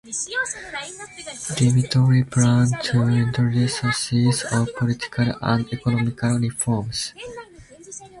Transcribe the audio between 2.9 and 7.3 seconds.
introduce a series of political and economical reforms.